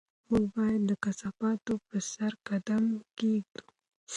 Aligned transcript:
موږ 0.29 0.45
باید 0.55 0.81
د 0.89 0.91
کثافاتو 1.03 1.73
په 1.87 1.97
سر 2.11 2.31
قدم 2.47 2.83
کېږدو. 3.17 3.65